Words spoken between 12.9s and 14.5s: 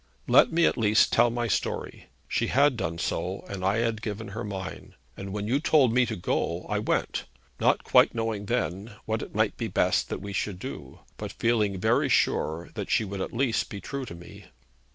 would at least be true to me.'